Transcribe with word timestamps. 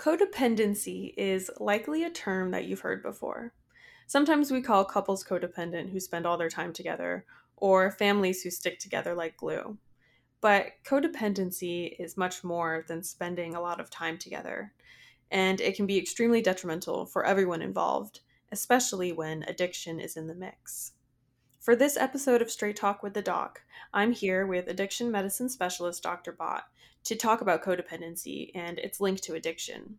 Codependency 0.00 1.12
is 1.18 1.50
likely 1.60 2.04
a 2.04 2.10
term 2.10 2.52
that 2.52 2.64
you've 2.64 2.80
heard 2.80 3.02
before. 3.02 3.52
Sometimes 4.06 4.50
we 4.50 4.62
call 4.62 4.82
couples 4.82 5.22
codependent 5.22 5.90
who 5.90 6.00
spend 6.00 6.24
all 6.24 6.38
their 6.38 6.48
time 6.48 6.72
together, 6.72 7.26
or 7.56 7.90
families 7.90 8.42
who 8.42 8.48
stick 8.48 8.78
together 8.78 9.14
like 9.14 9.36
glue. 9.36 9.76
But 10.40 10.68
codependency 10.86 11.96
is 11.98 12.16
much 12.16 12.42
more 12.42 12.82
than 12.88 13.02
spending 13.02 13.54
a 13.54 13.60
lot 13.60 13.78
of 13.78 13.90
time 13.90 14.16
together, 14.16 14.72
and 15.30 15.60
it 15.60 15.76
can 15.76 15.84
be 15.84 15.98
extremely 15.98 16.40
detrimental 16.40 17.04
for 17.04 17.26
everyone 17.26 17.60
involved, 17.60 18.20
especially 18.50 19.12
when 19.12 19.42
addiction 19.42 20.00
is 20.00 20.16
in 20.16 20.28
the 20.28 20.34
mix. 20.34 20.92
For 21.58 21.76
this 21.76 21.98
episode 21.98 22.40
of 22.40 22.50
Straight 22.50 22.76
Talk 22.76 23.02
with 23.02 23.12
the 23.12 23.20
Doc, 23.20 23.60
I'm 23.92 24.12
here 24.12 24.46
with 24.46 24.66
addiction 24.66 25.10
medicine 25.10 25.50
specialist 25.50 26.02
Dr. 26.02 26.32
Bott 26.32 26.64
to 27.04 27.16
talk 27.16 27.40
about 27.40 27.62
codependency 27.62 28.50
and 28.54 28.78
its 28.78 29.00
link 29.00 29.20
to 29.22 29.34
addiction. 29.34 29.96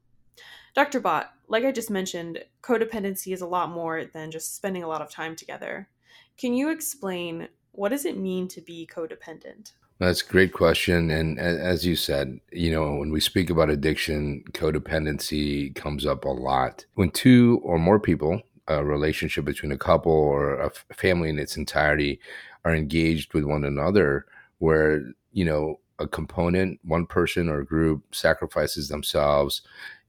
Dr. 0.73 0.99
Bott, 0.99 1.33
like 1.47 1.65
I 1.65 1.71
just 1.71 1.89
mentioned, 1.89 2.43
codependency 2.61 3.33
is 3.33 3.41
a 3.41 3.47
lot 3.47 3.69
more 3.69 4.05
than 4.05 4.31
just 4.31 4.55
spending 4.55 4.83
a 4.83 4.87
lot 4.87 5.01
of 5.01 5.09
time 5.09 5.35
together. 5.35 5.89
Can 6.37 6.53
you 6.53 6.69
explain 6.69 7.49
what 7.73 7.89
does 7.89 8.05
it 8.05 8.17
mean 8.17 8.47
to 8.49 8.61
be 8.61 8.89
codependent? 8.91 9.71
That's 9.99 10.21
a 10.21 10.25
great 10.25 10.53
question. 10.53 11.11
And 11.11 11.37
as 11.39 11.85
you 11.85 11.95
said, 11.95 12.39
you 12.51 12.71
know, 12.71 12.95
when 12.95 13.11
we 13.11 13.19
speak 13.19 13.49
about 13.49 13.69
addiction, 13.69 14.43
codependency 14.51 15.75
comes 15.75 16.05
up 16.05 16.25
a 16.25 16.29
lot. 16.29 16.85
When 16.95 17.11
two 17.11 17.61
or 17.63 17.77
more 17.77 17.99
people 17.99 18.41
a 18.67 18.83
relationship 18.83 19.45
between 19.45 19.71
a 19.71 19.77
couple 19.77 20.11
or 20.11 20.59
a 20.59 20.71
family 20.93 21.29
in 21.29 21.39
its 21.39 21.57
entirety 21.57 22.19
are 22.63 22.75
engaged 22.75 23.33
with 23.33 23.43
one 23.43 23.63
another 23.63 24.25
where 24.59 25.03
you 25.31 25.45
know 25.45 25.79
a 26.01 26.07
component 26.07 26.79
one 26.83 27.05
person 27.05 27.49
or 27.49 27.63
group 27.63 28.13
sacrifices 28.13 28.89
themselves 28.89 29.61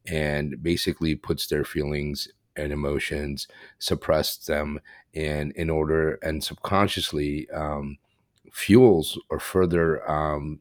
and 0.07 0.63
basically 0.63 1.15
puts 1.15 1.47
their 1.47 1.65
feelings 1.65 2.29
and 2.57 2.73
emotions 2.73 3.47
suppresses 3.79 4.47
them 4.47 4.81
and 5.15 5.53
in 5.53 5.71
order 5.71 6.19
and 6.23 6.43
subconsciously 6.43 7.49
um, 7.51 7.99
fuels 8.51 9.19
or 9.31 9.39
further 9.39 10.09
um, 10.11 10.59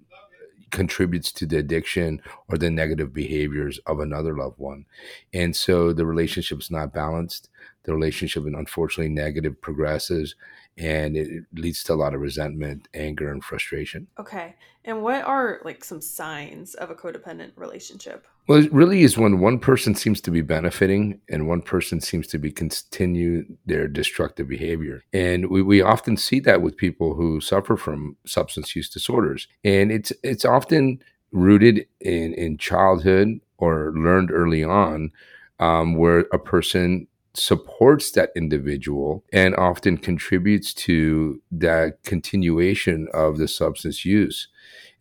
contributes 0.71 1.31
to 1.33 1.45
the 1.45 1.57
addiction 1.57 2.21
or 2.47 2.57
the 2.57 2.71
negative 2.71 3.13
behaviors 3.13 3.79
of 3.85 3.99
another 3.99 4.35
loved 4.35 4.57
one. 4.57 4.85
And 5.33 5.55
so 5.55 5.93
the 5.93 6.05
relationship 6.05 6.59
is 6.59 6.71
not 6.71 6.93
balanced. 6.93 7.49
The 7.83 7.93
relationship, 7.93 8.45
unfortunately, 8.45 9.13
negative 9.13 9.61
progresses 9.61 10.35
and 10.77 11.17
it 11.17 11.43
leads 11.53 11.83
to 11.83 11.93
a 11.93 11.95
lot 11.95 12.13
of 12.13 12.21
resentment, 12.21 12.87
anger, 12.93 13.31
and 13.31 13.43
frustration. 13.43 14.07
Okay. 14.19 14.55
And 14.85 15.03
what 15.03 15.23
are 15.23 15.61
like 15.63 15.83
some 15.83 16.01
signs 16.01 16.73
of 16.75 16.89
a 16.89 16.95
codependent 16.95 17.51
relationship? 17.55 18.25
Well, 18.47 18.63
it 18.63 18.73
really 18.73 19.03
is 19.03 19.17
when 19.17 19.39
one 19.39 19.59
person 19.59 19.95
seems 19.95 20.19
to 20.21 20.31
be 20.31 20.41
benefiting 20.41 21.21
and 21.29 21.47
one 21.47 21.61
person 21.61 22.01
seems 22.01 22.27
to 22.27 22.39
be 22.39 22.51
continue 22.51 23.45
their 23.65 23.87
destructive 23.87 24.47
behavior. 24.47 25.03
And 25.13 25.49
we, 25.49 25.61
we 25.61 25.81
often 25.81 26.17
see 26.17 26.39
that 26.41 26.61
with 26.61 26.75
people 26.75 27.13
who 27.13 27.39
suffer 27.39 27.77
from 27.77 28.17
substance 28.25 28.75
use 28.75 28.89
disorders. 28.89 29.47
And 29.63 29.91
it's 29.91 30.11
it's 30.23 30.43
often 30.43 31.01
rooted 31.31 31.85
in, 32.01 32.33
in 32.33 32.57
childhood 32.57 33.39
or 33.57 33.93
learned 33.95 34.31
early 34.31 34.63
on, 34.63 35.11
um, 35.59 35.95
where 35.95 36.25
a 36.33 36.39
person 36.39 37.07
supports 37.33 38.11
that 38.11 38.31
individual 38.35 39.23
and 39.31 39.55
often 39.55 39.97
contributes 39.97 40.73
to 40.73 41.41
that 41.51 42.03
continuation 42.03 43.07
of 43.13 43.37
the 43.37 43.47
substance 43.47 44.03
use. 44.03 44.49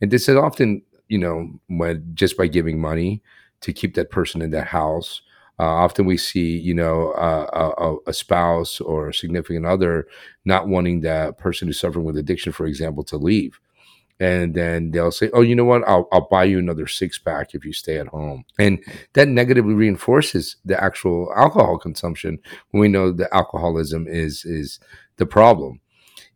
And 0.00 0.10
this 0.10 0.28
is 0.28 0.36
often, 0.36 0.82
you 1.10 1.18
know, 1.18 1.50
when 1.68 2.10
just 2.14 2.36
by 2.36 2.46
giving 2.46 2.80
money 2.80 3.22
to 3.60 3.72
keep 3.72 3.94
that 3.94 4.10
person 4.10 4.40
in 4.40 4.50
that 4.50 4.68
house. 4.68 5.22
Uh, 5.58 5.64
often 5.64 6.06
we 6.06 6.16
see, 6.16 6.56
you 6.56 6.72
know, 6.72 7.10
uh, 7.10 7.70
a, 7.76 8.10
a, 8.10 8.14
spouse 8.14 8.80
or 8.80 9.10
a 9.10 9.14
significant 9.14 9.66
other 9.66 10.06
not 10.46 10.68
wanting 10.68 11.02
that 11.02 11.36
person 11.36 11.68
who's 11.68 11.78
suffering 11.78 12.06
with 12.06 12.16
addiction, 12.16 12.50
for 12.50 12.64
example, 12.64 13.04
to 13.04 13.18
leave 13.18 13.60
and 14.20 14.54
then 14.54 14.90
they'll 14.90 15.10
say, 15.10 15.30
"Oh, 15.32 15.40
you 15.40 15.56
know 15.56 15.64
what? 15.64 15.82
I'll 15.88 16.06
I'll 16.12 16.28
buy 16.28 16.44
you 16.44 16.58
another 16.58 16.86
six 16.86 17.18
pack 17.18 17.54
if 17.54 17.64
you 17.64 17.72
stay 17.72 17.96
at 17.96 18.08
home." 18.08 18.44
And 18.58 18.84
that 19.14 19.28
negatively 19.28 19.72
reinforces 19.72 20.56
the 20.64 20.82
actual 20.82 21.32
alcohol 21.34 21.78
consumption 21.78 22.38
when 22.70 22.82
we 22.82 22.88
know 22.88 23.12
that 23.12 23.34
alcoholism 23.34 24.06
is 24.06 24.44
is 24.44 24.78
the 25.16 25.26
problem. 25.26 25.80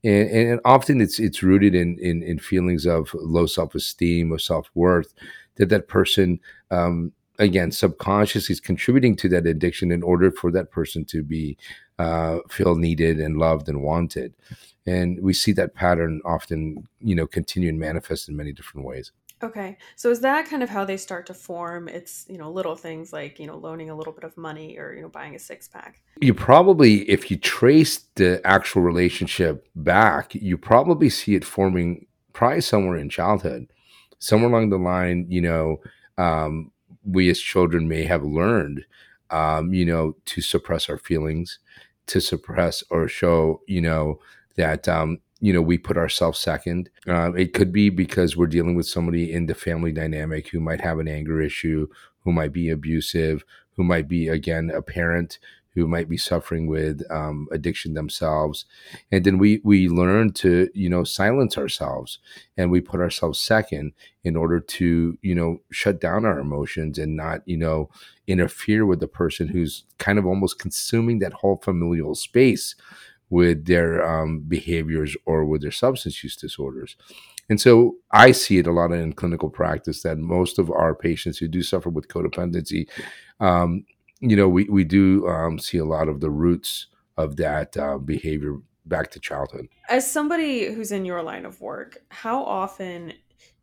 And, 0.04 0.30
and 0.30 0.60
often 0.64 1.00
it's 1.00 1.18
it's 1.18 1.42
rooted 1.42 1.74
in, 1.74 1.98
in, 1.98 2.22
in 2.22 2.38
feelings 2.38 2.86
of 2.86 3.14
low 3.14 3.46
self 3.46 3.74
esteem 3.74 4.32
or 4.32 4.38
self 4.38 4.70
worth 4.74 5.14
that 5.56 5.70
that 5.70 5.88
person 5.88 6.38
um, 6.70 7.12
again 7.38 7.72
subconsciously 7.72 8.52
is 8.52 8.60
contributing 8.60 9.16
to 9.16 9.28
that 9.30 9.46
addiction 9.46 9.90
in 9.90 10.02
order 10.02 10.30
for 10.30 10.50
that 10.52 10.70
person 10.70 11.04
to 11.06 11.22
be 11.22 11.56
uh, 11.98 12.38
feel 12.48 12.74
needed 12.74 13.18
and 13.20 13.38
loved 13.38 13.68
and 13.68 13.82
wanted. 13.82 14.34
And 14.86 15.20
we 15.22 15.32
see 15.32 15.52
that 15.52 15.74
pattern 15.74 16.20
often 16.24 16.86
you 17.00 17.14
know 17.14 17.26
continue 17.26 17.70
and 17.70 17.78
manifest 17.78 18.28
in 18.28 18.36
many 18.36 18.52
different 18.52 18.86
ways 18.86 19.10
okay 19.44 19.76
so 19.96 20.10
is 20.10 20.20
that 20.20 20.46
kind 20.46 20.62
of 20.62 20.70
how 20.70 20.84
they 20.84 20.96
start 20.96 21.26
to 21.26 21.34
form? 21.34 21.88
It's 21.88 22.26
you 22.28 22.38
know 22.38 22.50
little 22.50 22.76
things 22.76 23.12
like 23.12 23.38
you 23.38 23.46
know 23.46 23.56
loaning 23.56 23.90
a 23.90 23.94
little 23.94 24.12
bit 24.12 24.24
of 24.24 24.36
money 24.36 24.78
or 24.78 24.94
you 24.94 25.02
know 25.02 25.08
buying 25.08 25.34
a 25.34 25.38
six 25.38 25.68
pack 25.68 26.00
you 26.20 26.34
probably 26.34 27.08
if 27.08 27.30
you 27.30 27.36
trace 27.36 28.06
the 28.16 28.40
actual 28.44 28.82
relationship 28.82 29.68
back 29.76 30.34
you 30.34 30.56
probably 30.56 31.10
see 31.10 31.34
it 31.34 31.44
forming 31.44 32.06
probably 32.32 32.60
somewhere 32.60 32.96
in 32.96 33.08
childhood. 33.08 33.70
Somewhere 34.18 34.50
along 34.50 34.70
the 34.70 34.78
line 34.78 35.26
you 35.28 35.42
know 35.42 35.80
um, 36.16 36.72
we 37.04 37.28
as 37.28 37.38
children 37.38 37.88
may 37.88 38.04
have 38.04 38.24
learned 38.24 38.84
um, 39.30 39.74
you 39.74 39.84
know 39.84 40.16
to 40.26 40.40
suppress 40.40 40.88
our 40.88 40.98
feelings 40.98 41.58
to 42.06 42.20
suppress 42.20 42.82
or 42.90 43.08
show 43.08 43.60
you 43.66 43.80
know 43.80 44.20
that 44.56 44.88
um, 44.88 45.18
you 45.44 45.52
know 45.52 45.60
we 45.60 45.76
put 45.76 45.98
ourselves 45.98 46.38
second. 46.38 46.88
Uh, 47.06 47.32
it 47.34 47.52
could 47.52 47.70
be 47.70 47.90
because 47.90 48.34
we're 48.34 48.46
dealing 48.46 48.74
with 48.74 48.86
somebody 48.86 49.30
in 49.30 49.44
the 49.44 49.54
family 49.54 49.92
dynamic 49.92 50.48
who 50.48 50.58
might 50.58 50.80
have 50.80 50.98
an 50.98 51.06
anger 51.06 51.38
issue, 51.42 51.86
who 52.24 52.32
might 52.32 52.50
be 52.50 52.70
abusive, 52.70 53.44
who 53.76 53.84
might 53.84 54.08
be 54.08 54.28
again 54.28 54.70
a 54.74 54.80
parent 54.80 55.38
who 55.74 55.88
might 55.88 56.08
be 56.08 56.16
suffering 56.16 56.68
with 56.68 57.02
um, 57.10 57.48
addiction 57.52 57.94
themselves 57.94 58.64
and 59.12 59.24
then 59.24 59.38
we 59.38 59.60
we 59.64 59.88
learn 59.88 60.32
to 60.32 60.70
you 60.72 60.88
know 60.88 61.04
silence 61.04 61.58
ourselves 61.58 62.20
and 62.56 62.70
we 62.70 62.80
put 62.80 63.00
ourselves 63.00 63.40
second 63.40 63.92
in 64.22 64.36
order 64.36 64.60
to 64.60 65.18
you 65.20 65.34
know 65.34 65.60
shut 65.70 66.00
down 66.00 66.24
our 66.24 66.38
emotions 66.38 66.96
and 66.96 67.16
not 67.16 67.40
you 67.44 67.56
know 67.56 67.90
interfere 68.26 68.86
with 68.86 69.00
the 69.00 69.08
person 69.08 69.48
who's 69.48 69.84
kind 69.98 70.18
of 70.18 70.24
almost 70.24 70.58
consuming 70.58 71.18
that 71.18 71.32
whole 71.34 71.56
familial 71.56 72.14
space 72.14 72.76
with 73.34 73.66
their 73.66 73.90
um, 74.06 74.38
behaviors 74.46 75.16
or 75.26 75.44
with 75.44 75.60
their 75.60 75.72
substance 75.72 76.22
use 76.22 76.36
disorders. 76.36 76.96
And 77.50 77.60
so 77.60 77.96
I 78.12 78.30
see 78.30 78.58
it 78.58 78.68
a 78.68 78.72
lot 78.72 78.92
in 78.92 79.12
clinical 79.12 79.50
practice 79.50 80.02
that 80.02 80.18
most 80.18 80.60
of 80.60 80.70
our 80.70 80.94
patients 80.94 81.38
who 81.38 81.48
do 81.48 81.60
suffer 81.60 81.90
with 81.90 82.06
codependency, 82.06 82.88
um, 83.40 83.86
you 84.20 84.36
know, 84.36 84.48
we, 84.48 84.64
we 84.64 84.84
do 84.84 85.26
um, 85.26 85.58
see 85.58 85.78
a 85.78 85.84
lot 85.84 86.08
of 86.08 86.20
the 86.20 86.30
roots 86.30 86.86
of 87.16 87.34
that 87.36 87.76
uh, 87.76 87.98
behavior 87.98 88.58
back 88.86 89.10
to 89.10 89.18
childhood. 89.18 89.66
As 89.88 90.08
somebody 90.08 90.72
who's 90.72 90.92
in 90.92 91.04
your 91.04 91.20
line 91.20 91.44
of 91.44 91.60
work, 91.60 92.04
how 92.10 92.44
often 92.44 93.14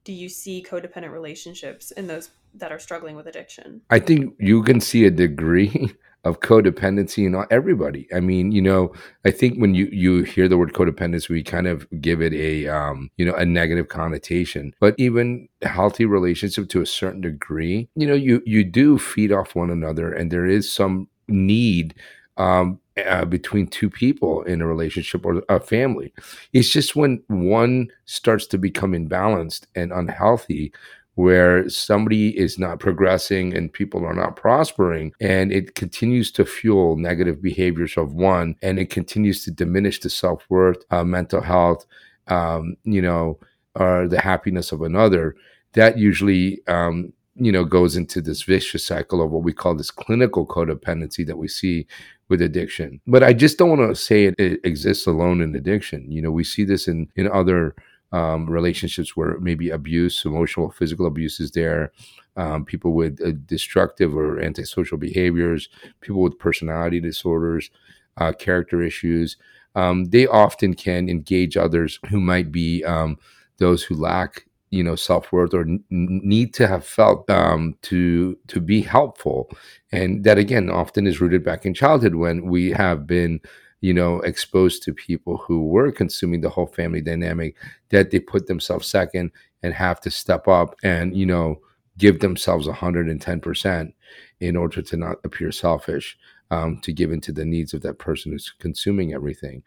do 0.04 0.12
you 0.12 0.28
see 0.28 0.66
codependent 0.68 1.14
relationships 1.14 1.92
in 1.92 2.08
those 2.08 2.30
that 2.56 2.74
are 2.74 2.80
struggling 2.80 3.16
with 3.16 3.28
addiction? 3.28 3.82
I 3.90 4.00
think 4.00 4.36
you 4.38 4.64
can 4.64 4.82
see 4.82 5.06
a 5.06 5.12
degree 5.12 5.94
of 6.24 6.40
codependency 6.40 7.26
in 7.26 7.44
everybody. 7.50 8.08
I 8.14 8.20
mean, 8.20 8.52
you 8.52 8.62
know, 8.62 8.94
I 9.26 9.32
think 9.32 9.58
when 9.58 9.74
you 9.74 9.88
you 9.92 10.24
hear 10.24 10.48
the 10.48 10.58
word 10.58 10.74
codependency, 10.74 11.30
we 11.30 11.44
kind 11.44 11.68
of 11.68 11.88
give 12.00 12.22
it 12.22 12.34
a 12.34 12.68
um, 12.68 13.10
you 13.18 13.26
know 13.26 13.34
a 13.36 13.46
negative 13.46 13.90
connotation. 13.90 14.74
But 14.80 14.96
even 14.98 15.48
healthy 15.64 16.06
relationship 16.06 16.70
to 16.70 16.82
a 16.82 16.86
certain 16.86 17.22
degree, 17.22 17.90
you 17.96 18.08
know, 18.08 18.14
you 18.14 18.42
you 18.46 18.64
do 18.64 18.98
feed 18.98 19.32
off 19.32 19.56
one 19.56 19.72
another, 19.72 20.12
and 20.12 20.32
there 20.32 20.46
is 20.46 20.72
some 20.72 21.08
need 21.28 21.96
um, 22.38 22.80
uh, 23.06 23.26
between 23.26 23.68
two 23.68 23.90
people 23.90 24.44
in 24.44 24.62
a 24.62 24.68
relationship 24.68 25.26
or 25.26 25.44
a 25.50 25.60
family. 25.60 26.14
It's 26.54 26.70
just 26.70 26.96
when 26.96 27.24
one 27.28 27.88
starts 28.06 28.46
to 28.48 28.58
become 28.58 28.92
imbalanced 28.92 29.66
and 29.76 29.92
unhealthy 29.92 30.72
where 31.16 31.68
somebody 31.70 32.38
is 32.38 32.58
not 32.58 32.80
progressing 32.80 33.56
and 33.56 33.74
people 33.74 34.06
are 34.06 34.14
not 34.14 34.36
prospering 34.36 35.12
and 35.20 35.52
it 35.52 35.76
continues 35.76 36.32
to 36.32 36.46
fuel 36.46 36.96
negative 36.96 37.42
behaviors 37.42 37.98
of 37.98 38.14
one 38.14 38.56
and 38.62 38.80
it 38.80 38.90
continues 38.90 39.44
to 39.44 39.52
diminish 39.52 40.00
the 40.00 40.10
self-worth 40.10 40.84
uh, 40.90 41.04
mental 41.04 41.42
health 41.42 41.86
um, 42.28 42.76
you 42.84 43.02
know 43.02 43.38
or 43.76 44.08
the 44.08 44.20
happiness 44.20 44.72
of 44.72 44.82
another. 44.82 45.36
That 45.74 45.98
usually 45.98 46.60
um, 46.68 47.14
you 47.36 47.52
know 47.52 47.64
goes 47.64 47.96
into 47.96 48.22
this 48.22 48.44
vicious 48.44 48.86
cycle 48.86 49.22
of 49.22 49.32
what 49.32 49.44
we 49.44 49.54
call 49.54 49.76
this 49.76 49.92
clinical 49.92 50.46
codependency 50.46 51.26
that 51.28 51.38
we 51.38 51.48
see 51.48 51.88
with 52.30 52.42
addiction. 52.42 53.02
But 53.08 53.24
i 53.24 53.34
just 53.34 53.58
don't 53.58 53.78
want 53.78 53.90
to 53.90 53.96
say 53.96 54.26
it, 54.26 54.36
it 54.38 54.60
exists 54.64 55.08
alone 55.08 55.42
in 55.42 55.56
addiction. 55.56 56.12
You 56.12 56.22
know 56.22 56.32
we 56.32 56.44
see 56.44 56.64
this 56.64 56.88
in 56.88 57.08
in 57.16 57.30
other 57.32 57.76
um, 58.12 58.50
relationships 58.50 59.16
where 59.16 59.40
maybe 59.40 59.70
abuse, 59.70 60.24
emotional, 60.26 60.72
physical 60.72 61.06
abuse 61.06 61.40
is 61.40 61.52
there. 61.52 61.92
um, 62.38 62.64
people 62.66 62.94
with 62.94 63.20
uh, 63.22 63.32
destructive 63.46 64.16
or 64.16 64.40
antisocial 64.40 64.98
behaviors, 64.98 65.68
people 66.00 66.22
with 66.22 66.40
personality 66.40 67.00
disorders, 67.02 67.70
uh, 68.18 68.32
character 68.34 68.82
issues. 68.82 69.38
Um, 69.76 70.06
they 70.06 70.28
often 70.28 70.74
can 70.74 71.10
engage 71.10 71.58
others 71.58 72.00
who 72.10 72.20
might 72.20 72.52
be 72.52 72.84
um, 72.84 73.18
those 73.58 73.84
who 73.84 73.96
lack 73.96 74.46
you 74.70 74.84
know 74.84 74.96
self-worth 74.96 75.54
or 75.54 75.62
n- 75.64 75.84
need 75.90 76.54
to 76.54 76.68
have 76.68 76.86
felt 76.86 77.30
um, 77.30 77.76
to 77.82 78.38
to 78.48 78.62
be 78.62 78.82
helpful 78.82 79.50
and 79.92 80.24
that 80.24 80.38
again 80.38 80.70
often 80.70 81.06
is 81.06 81.20
rooted 81.20 81.44
back 81.44 81.66
in 81.66 81.74
childhood 81.74 82.16
when 82.16 82.46
we 82.46 82.72
have 82.72 83.06
been 83.06 83.40
you 83.82 83.94
know 83.94 84.20
exposed 84.22 84.84
to 84.84 84.94
people 84.94 85.38
who 85.38 85.68
were 85.68 85.92
consuming 85.92 86.42
the 86.42 86.50
whole 86.50 86.68
family 86.68 87.02
dynamic 87.02 87.56
that 87.90 88.12
they 88.12 88.20
put 88.20 88.48
themselves 88.48 88.88
second 88.88 89.32
and 89.64 89.74
have 89.74 90.00
to 90.02 90.10
step 90.10 90.48
up 90.48 90.76
and 90.84 91.16
you 91.16 91.26
know 91.26 91.60
give 91.98 92.20
themselves 92.20 92.68
110% 92.68 93.94
in 94.40 94.56
order 94.56 94.82
to 94.82 94.98
not 94.98 95.18
appear 95.24 95.52
selfish 95.52 96.18
um, 96.50 96.80
to 96.82 96.94
give 96.94 97.12
into 97.12 97.32
the 97.32 97.46
needs 97.46 97.74
of 97.74 97.82
that 97.82 98.00
person 98.00 98.32
who's 98.32 98.54
consuming 98.60 99.14
everything 99.14 99.62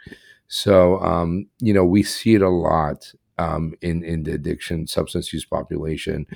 so 0.48 1.00
um, 1.00 1.46
you 1.58 1.72
know 1.72 1.84
we 1.84 2.02
see 2.02 2.34
it 2.34 2.42
a 2.42 2.48
lot 2.48 3.12
um, 3.38 3.74
in 3.82 4.04
in 4.04 4.22
the 4.22 4.32
addiction 4.32 4.86
substance 4.86 5.32
use 5.32 5.44
population, 5.44 6.26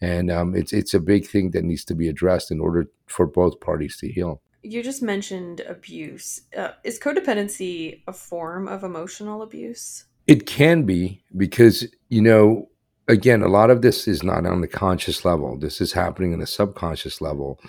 and 0.00 0.30
um, 0.30 0.54
it's 0.56 0.72
it's 0.72 0.94
a 0.94 1.00
big 1.00 1.26
thing 1.26 1.50
that 1.52 1.64
needs 1.64 1.84
to 1.86 1.94
be 1.94 2.08
addressed 2.08 2.50
in 2.50 2.60
order 2.60 2.90
for 3.06 3.26
both 3.26 3.60
parties 3.60 3.96
to 3.98 4.08
heal. 4.08 4.42
You 4.62 4.82
just 4.82 5.02
mentioned 5.02 5.60
abuse. 5.60 6.42
Uh, 6.56 6.70
is 6.84 6.98
codependency 6.98 8.02
a 8.06 8.12
form 8.12 8.68
of 8.68 8.84
emotional 8.84 9.42
abuse? 9.42 10.04
It 10.26 10.46
can 10.46 10.82
be 10.82 11.22
because 11.36 11.86
you 12.08 12.20
know 12.20 12.68
again 13.06 13.42
a 13.42 13.48
lot 13.48 13.70
of 13.70 13.82
this 13.82 14.06
is 14.06 14.22
not 14.22 14.46
on 14.46 14.60
the 14.60 14.68
conscious 14.68 15.24
level. 15.24 15.56
This 15.56 15.80
is 15.80 15.92
happening 15.92 16.32
on 16.32 16.40
the 16.40 16.46
subconscious 16.46 17.20
level. 17.20 17.60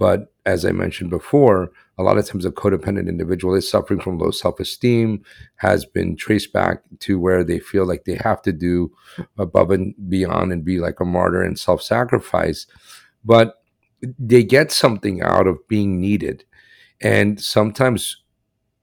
But 0.00 0.32
as 0.46 0.64
I 0.64 0.72
mentioned 0.72 1.10
before, 1.10 1.70
a 1.98 2.02
lot 2.02 2.16
of 2.16 2.26
times 2.26 2.46
a 2.46 2.50
codependent 2.50 3.06
individual 3.06 3.54
is 3.54 3.70
suffering 3.70 4.00
from 4.00 4.16
low 4.16 4.30
self 4.30 4.58
esteem, 4.58 5.22
has 5.56 5.84
been 5.84 6.16
traced 6.16 6.54
back 6.54 6.82
to 7.00 7.20
where 7.20 7.44
they 7.44 7.58
feel 7.58 7.84
like 7.84 8.04
they 8.04 8.14
have 8.14 8.40
to 8.42 8.52
do 8.52 8.90
above 9.36 9.70
and 9.70 9.94
beyond 10.08 10.52
and 10.52 10.64
be 10.64 10.80
like 10.80 11.00
a 11.00 11.04
martyr 11.04 11.42
and 11.42 11.58
self 11.58 11.82
sacrifice. 11.82 12.66
But 13.22 13.59
they 14.18 14.42
get 14.42 14.72
something 14.72 15.22
out 15.22 15.46
of 15.46 15.66
being 15.68 16.00
needed. 16.00 16.44
And 17.00 17.40
sometimes 17.40 18.22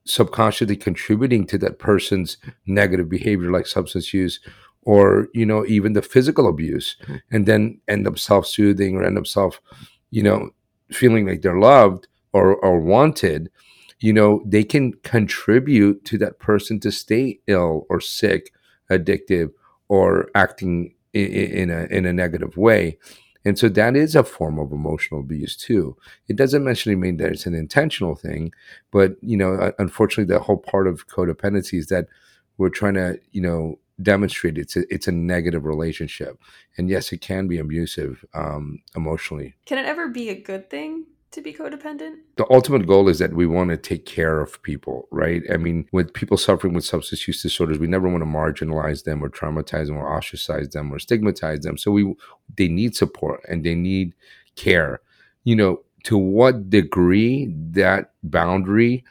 subconsciously 0.06 0.76
contributing 0.76 1.46
to 1.48 1.58
that 1.60 1.80
person's 1.80 2.38
negative 2.66 3.10
behavior, 3.10 3.52
like 3.52 3.68
substance 3.68 4.14
use 4.14 4.40
or, 4.84 5.28
you 5.34 5.46
know, 5.46 5.66
even 5.66 5.94
the 5.94 6.02
physical 6.02 6.48
abuse, 6.48 6.96
mm-hmm. 7.04 7.18
and 7.30 7.46
then 7.46 7.80
end 7.90 8.08
up 8.08 8.18
self 8.18 8.48
soothing 8.48 8.96
or 8.96 9.04
end 9.04 9.18
up 9.18 9.28
self, 9.28 9.60
you 10.12 10.24
know, 10.24 10.50
feeling 10.90 11.28
like 11.28 11.42
they're 11.42 11.60
loved 11.60 12.08
or, 12.32 12.56
or 12.56 12.80
wanted, 12.80 13.52
you 14.00 14.14
know, 14.14 14.42
they 14.46 14.64
can 14.64 14.94
contribute 15.04 16.06
to 16.06 16.18
that 16.20 16.40
person 16.40 16.80
to 16.80 16.92
stay 16.92 17.40
ill 17.48 17.86
or 17.90 18.00
sick, 18.00 18.54
addictive, 18.90 19.50
or 19.90 20.30
acting 20.36 20.94
in, 21.14 21.28
in 21.28 21.70
a 21.70 21.84
in 21.86 22.06
a 22.06 22.14
negative 22.14 22.56
way. 22.58 22.98
And 23.48 23.58
so 23.58 23.70
that 23.70 23.96
is 23.96 24.14
a 24.14 24.26
form 24.26 24.60
of 24.60 24.74
emotional 24.74 25.22
abuse 25.22 25.56
too. 25.56 25.96
It 26.28 26.36
doesn't 26.36 26.66
necessarily 26.66 27.00
mean 27.00 27.16
that 27.18 27.32
it's 27.32 27.46
an 27.46 27.56
intentional 27.56 28.14
thing, 28.14 28.52
but 28.92 29.16
you 29.22 29.38
know, 29.38 29.72
unfortunately, 29.80 30.34
the 30.34 30.42
whole 30.42 30.58
part 30.58 30.86
of 30.86 31.08
codependency 31.08 31.80
is 31.80 31.88
that 31.88 32.08
we're 32.58 32.68
trying 32.68 32.96
to, 32.96 33.22
you 33.32 33.42
know, 33.42 33.80
demonstrate 34.02 34.58
it's 34.58 34.76
a, 34.76 34.84
it's 34.94 35.08
a 35.08 35.14
negative 35.14 35.64
relationship. 35.64 36.38
And 36.78 36.90
yes 36.90 37.14
it 37.14 37.22
can 37.22 37.48
be 37.48 37.58
abusive 37.58 38.26
um, 38.34 38.80
emotionally. 38.98 39.56
Can 39.66 39.78
it 39.78 39.86
ever 39.86 40.10
be 40.10 40.28
a 40.28 40.36
good 40.36 40.70
thing 40.70 41.06
to 41.32 41.42
be 41.42 41.54
codependent? 41.54 42.16
The 42.38 42.46
ultimate 42.52 42.88
goal 42.88 43.10
is 43.10 43.20
that 43.20 43.34
we 43.34 43.46
want 43.46 43.70
to 43.70 43.78
take 43.78 44.06
care 44.06 44.40
of 44.40 44.62
people 44.64 45.08
right? 45.12 45.44
I 45.52 45.58
mean 45.58 45.88
with 45.92 46.14
people 46.14 46.38
suffering 46.38 46.74
with 46.74 46.86
substance 46.86 47.28
use 47.28 47.42
disorders 47.42 47.80
we 47.80 47.88
never 47.88 48.10
want 48.10 48.22
to 48.22 48.26
marginalize 48.26 49.04
them 49.04 49.24
or 49.24 49.30
traumatize 49.30 49.88
them 49.88 49.98
or 49.98 50.08
ostracize 50.08 50.70
them 50.70 50.92
or 50.92 51.00
stigmatize 51.00 51.62
them. 51.62 51.78
So 51.78 51.92
we 51.92 52.14
they 52.58 52.68
need 52.68 52.96
support 52.96 53.42
and 53.48 53.64
they 53.64 53.76
need 53.76 54.14
care. 54.56 55.02
You 55.44 55.56
know 55.56 55.82
to 56.04 56.18
what 56.18 56.70
degree 56.70 57.54
that 57.72 58.12
boundary 58.24 59.04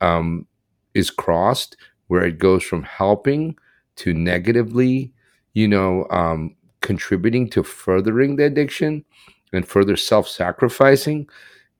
um, 0.00 0.46
is 0.94 1.10
crossed 1.10 1.76
where 2.06 2.24
it 2.24 2.38
goes 2.38 2.64
from 2.64 2.82
helping 2.82 3.56
to 3.96 4.12
negatively, 4.14 5.12
you 5.52 5.68
know, 5.68 6.06
um, 6.10 6.56
contributing 6.80 7.48
to 7.50 7.62
furthering 7.62 8.36
the 8.36 8.44
addiction 8.44 9.04
and 9.52 9.66
further 9.66 9.96
self-sacrificing, 9.96 11.28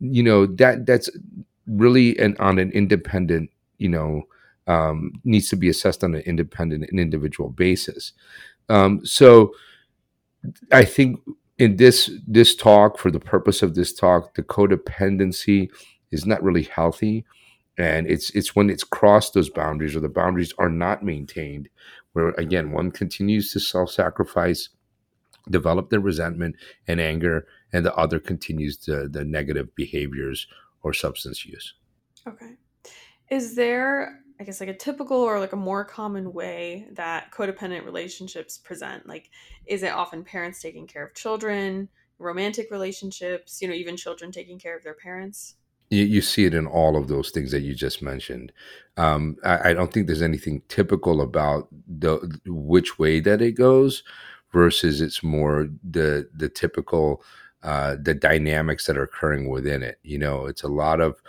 you 0.01 0.23
know, 0.23 0.47
that 0.47 0.87
that's 0.87 1.11
really 1.67 2.17
an 2.19 2.37
on 2.39 2.59
an 2.59 2.71
independent, 2.73 3.51
you 3.79 3.89
know, 3.89 4.23
um, 4.67 5.13
needs 5.25 5.49
to 5.51 5.57
be 5.57 5.69
assessed 5.69 6.05
on 6.05 6.15
an 6.15 6.23
independent 6.23 6.87
and 6.91 7.01
individual 7.01 7.51
basis. 7.51 8.13
Um, 8.69 9.05
so 9.05 9.55
I 10.73 10.85
think 10.85 11.21
in 11.59 11.77
this 11.77 12.11
this 12.27 12.55
talk, 12.55 12.99
for 12.99 13.11
the 13.11 13.21
purpose 13.21 13.63
of 13.63 13.75
this 13.75 13.93
talk, 13.93 14.35
the 14.35 14.43
codependency 14.43 15.71
is 16.11 16.27
not 16.27 16.43
really 16.43 16.63
healthy 16.63 17.25
and 17.79 18.09
it's 18.09 18.31
it's 18.31 18.55
when 18.55 18.69
it's 18.69 18.85
crossed 18.85 19.35
those 19.35 19.49
boundaries 19.49 19.97
or 19.97 20.01
the 20.01 20.09
boundaries 20.09 20.53
are 20.59 20.69
not 20.69 21.03
maintained 21.03 21.69
where 22.13 22.31
again 22.31 22.73
one 22.73 22.91
continues 22.91 23.53
to 23.53 23.61
self-sacrifice 23.61 24.69
develop 25.51 25.89
their 25.89 26.01
resentment 26.01 26.57
and 26.89 27.01
anger 27.01 27.47
and 27.73 27.85
the 27.85 27.95
other 27.95 28.19
continues 28.19 28.79
the 28.79 29.09
the 29.11 29.25
negative 29.25 29.75
behaviors 29.75 30.47
or 30.83 30.93
substance 30.93 31.45
use. 31.45 31.75
Okay. 32.27 32.55
Is 33.31 33.55
there 33.55 34.21
i 34.41 34.45
guess 34.45 34.61
like 34.61 34.69
a 34.69 34.75
typical 34.75 35.17
or 35.17 35.41
like 35.41 35.53
a 35.53 35.57
more 35.57 35.85
common 35.85 36.33
way 36.33 36.87
that 36.93 37.33
codependent 37.33 37.85
relationships 37.85 38.59
present? 38.59 39.07
Like 39.07 39.31
is 39.67 39.83
it 39.83 39.93
often 39.93 40.25
parents 40.25 40.61
taking 40.61 40.87
care 40.87 41.07
of 41.07 41.15
children 41.15 41.89
romantic 42.19 42.69
relationships 42.73 43.63
you 43.63 43.69
know 43.69 43.75
even 43.75 43.97
children 43.97 44.33
taking 44.33 44.59
care 44.59 44.77
of 44.77 44.83
their 44.83 44.95
parents? 44.95 45.55
You, 45.91 46.05
you 46.05 46.21
see 46.21 46.45
it 46.45 46.55
in 46.55 46.67
all 46.67 46.97
of 46.97 47.09
those 47.09 47.31
things 47.31 47.51
that 47.53 47.63
you 47.63 47.75
just 47.75 48.03
mentioned. 48.03 48.53
Um, 48.99 49.37
I, 49.43 49.71
I, 49.71 49.73
don't 49.73 49.91
think 49.91 50.07
there's 50.07 50.21
anything 50.21 50.61
typical 50.69 51.23
about 51.23 51.69
the 51.87 52.39
which 52.45 52.99
way 52.99 53.21
that 53.21 53.41
it 53.41 53.53
goes 53.53 54.03
versus 54.53 55.01
it's 55.01 55.23
more 55.23 55.69
the 55.89 56.29
the 56.35 56.49
typical 56.49 57.23
uh, 57.63 57.97
the 58.01 58.15
dynamics 58.15 58.87
that 58.87 58.97
are 58.97 59.03
occurring 59.03 59.49
within 59.49 59.83
it. 59.83 59.99
You 60.03 60.19
know, 60.19 60.47
it's 60.47 60.63
a 60.63 60.69
lot 60.69 61.01
of 61.01 61.21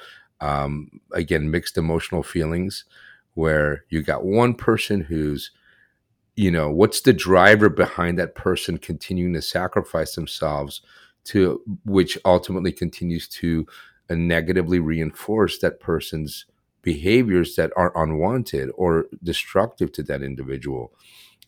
um, 0.42 1.02
again 1.14 1.52
mixed 1.52 1.78
emotional 1.78 2.24
feelings 2.24 2.86
where 3.34 3.86
you 3.90 4.02
got 4.02 4.26
one 4.26 4.54
person 4.54 5.02
who's 5.02 5.52
you 6.36 6.52
know 6.52 6.70
what's 6.72 7.02
the 7.02 7.14
driver 7.14 7.70
behind 7.70 8.18
that 8.18 8.36
person 8.36 8.78
continuing 8.78 9.34
to 9.34 9.42
sacrifice 9.42 10.16
themselves 10.16 10.82
to 11.26 11.62
which 11.86 12.18
ultimately 12.26 12.72
continues 12.72 13.28
to 13.28 13.68
and 14.08 14.28
negatively 14.28 14.80
reinforce 14.80 15.60
that 15.60 15.80
person's 15.80 16.46
behaviors 16.82 17.56
that 17.56 17.72
are 17.76 17.92
unwanted 18.02 18.72
or 18.76 19.08
destructive 19.22 19.92
to 19.92 20.02
that 20.02 20.24
individual 20.24 20.94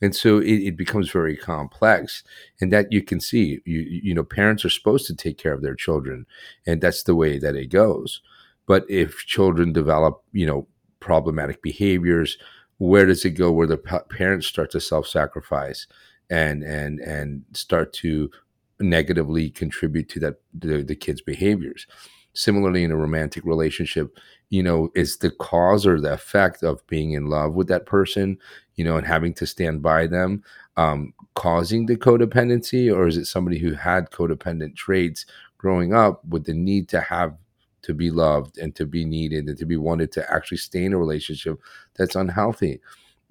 and 0.01 0.15
so 0.15 0.39
it, 0.39 0.45
it, 0.67 0.77
becomes 0.77 1.11
very 1.11 1.37
complex 1.37 2.23
and 2.59 2.71
that 2.73 2.91
you 2.91 3.01
can 3.01 3.19
see 3.19 3.59
you 3.65 3.79
you 3.79 4.13
know 4.13 4.23
parents 4.23 4.65
are 4.65 4.69
supposed 4.69 5.05
to 5.07 5.15
take 5.15 5.37
care 5.37 5.53
of 5.53 5.61
their 5.61 5.75
children 5.75 6.25
and 6.65 6.81
that's 6.81 7.03
the 7.03 7.15
way 7.15 7.37
that 7.37 7.55
it 7.55 7.67
goes. 7.67 8.21
But 8.67 8.85
if 8.89 9.25
children 9.25 9.73
develop 9.73 10.23
you 10.31 10.45
know 10.45 10.67
problematic 10.99 11.61
behaviors 11.61 12.37
where 12.77 13.05
does 13.05 13.23
it 13.25 13.31
go 13.31 13.51
where 13.51 13.67
the 13.67 13.77
parents 13.77 14.47
start 14.47 14.71
to 14.71 14.79
self-sacrifice 14.79 15.85
and 16.31 16.63
and 16.63 16.99
and 16.99 17.43
start 17.53 17.93
to 17.93 18.31
negatively 18.79 19.51
contribute 19.51 20.09
to 20.09 20.19
that 20.19 20.41
the, 20.53 20.81
the 20.81 20.95
kids 20.95 21.21
behaviors? 21.21 21.85
Similarly, 22.33 22.83
in 22.83 22.91
a 22.91 22.97
romantic 22.97 23.43
relationship, 23.43 24.17
you 24.51 24.61
know, 24.61 24.91
is 24.93 25.17
the 25.17 25.31
cause 25.31 25.87
or 25.87 25.99
the 25.99 26.13
effect 26.13 26.61
of 26.61 26.85
being 26.87 27.13
in 27.13 27.27
love 27.27 27.53
with 27.53 27.67
that 27.69 27.85
person, 27.87 28.37
you 28.75 28.85
know, 28.85 28.97
and 28.97 29.07
having 29.07 29.33
to 29.33 29.47
stand 29.47 29.81
by 29.81 30.05
them 30.05 30.43
um, 30.77 31.13
causing 31.35 31.85
the 31.85 31.95
codependency, 31.95 32.93
or 32.93 33.07
is 33.07 33.17
it 33.17 33.25
somebody 33.25 33.57
who 33.57 33.73
had 33.73 34.11
codependent 34.11 34.75
traits 34.75 35.25
growing 35.57 35.93
up 35.93 36.23
with 36.25 36.45
the 36.45 36.53
need 36.53 36.89
to 36.89 37.01
have 37.01 37.35
to 37.81 37.93
be 37.93 38.11
loved 38.11 38.57
and 38.57 38.75
to 38.75 38.85
be 38.85 39.05
needed 39.05 39.47
and 39.47 39.57
to 39.57 39.65
be 39.65 39.77
wanted 39.77 40.11
to 40.11 40.31
actually 40.31 40.57
stay 40.57 40.85
in 40.85 40.93
a 40.93 40.97
relationship 40.97 41.59
that's 41.95 42.15
unhealthy? 42.15 42.79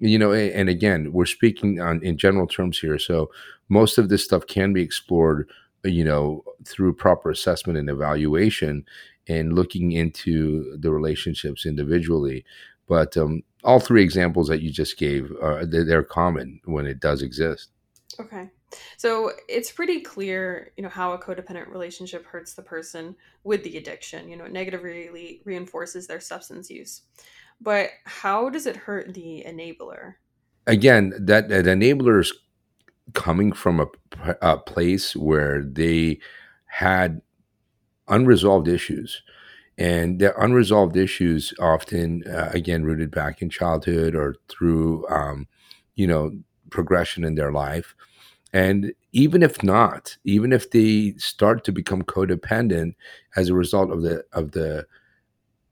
you 0.03 0.17
know 0.17 0.33
and 0.33 0.67
again 0.67 1.13
we're 1.13 1.27
speaking 1.27 1.79
on 1.79 2.01
in 2.03 2.17
general 2.17 2.47
terms 2.47 2.79
here 2.79 2.97
so 2.97 3.29
most 3.69 3.99
of 3.99 4.09
this 4.09 4.23
stuff 4.23 4.47
can 4.47 4.73
be 4.73 4.81
explored 4.81 5.47
you 5.83 6.03
know, 6.03 6.43
through 6.65 6.93
proper 6.93 7.29
assessment 7.31 7.77
and 7.77 7.89
evaluation 7.89 8.85
and 9.27 9.53
looking 9.53 9.91
into 9.91 10.77
the 10.77 10.91
relationships 10.91 11.65
individually. 11.65 12.43
But 12.87 13.15
um, 13.17 13.43
all 13.63 13.79
three 13.79 14.03
examples 14.03 14.47
that 14.47 14.61
you 14.61 14.71
just 14.71 14.97
gave, 14.97 15.31
uh, 15.41 15.65
they're, 15.65 15.85
they're 15.85 16.03
common 16.03 16.59
when 16.65 16.85
it 16.85 16.99
does 16.99 17.21
exist. 17.21 17.69
Okay. 18.19 18.49
So 18.97 19.31
it's 19.47 19.71
pretty 19.71 20.01
clear, 20.01 20.71
you 20.77 20.83
know, 20.83 20.89
how 20.89 21.13
a 21.13 21.19
codependent 21.19 21.69
relationship 21.69 22.25
hurts 22.25 22.53
the 22.53 22.61
person 22.61 23.15
with 23.43 23.63
the 23.63 23.77
addiction. 23.77 24.29
You 24.29 24.37
know, 24.37 24.45
it 24.45 24.51
negatively 24.51 25.41
reinforces 25.45 26.07
their 26.07 26.19
substance 26.19 26.69
use. 26.69 27.01
But 27.59 27.89
how 28.05 28.49
does 28.49 28.65
it 28.65 28.75
hurt 28.75 29.13
the 29.13 29.45
enabler? 29.47 30.15
Again, 30.67 31.13
that, 31.19 31.49
that 31.49 31.65
enabler 31.65 32.21
is 32.21 32.33
coming 33.13 33.51
from 33.51 33.79
a, 33.79 33.87
a 34.41 34.57
place 34.57 35.15
where 35.15 35.63
they 35.63 36.19
had 36.65 37.21
unresolved 38.11 38.67
issues. 38.67 39.23
And 39.77 40.19
the 40.19 40.37
unresolved 40.39 40.97
issues 40.97 41.53
often 41.59 42.23
uh, 42.27 42.51
again 42.53 42.83
rooted 42.83 43.11
back 43.11 43.41
in 43.41 43.49
childhood 43.49 44.15
or 44.15 44.35
through 44.49 45.07
um, 45.09 45.47
you 45.95 46.07
know 46.07 46.33
progression 46.69 47.23
in 47.23 47.35
their 47.35 47.51
life. 47.51 47.95
And 48.53 48.93
even 49.13 49.43
if 49.43 49.63
not 49.63 50.17
even 50.25 50.53
if 50.53 50.71
they 50.71 51.13
start 51.17 51.63
to 51.65 51.71
become 51.71 52.03
codependent 52.03 52.95
as 53.35 53.49
a 53.49 53.55
result 53.55 53.91
of 53.91 54.03
the 54.03 54.23
of 54.33 54.51
the 54.51 54.85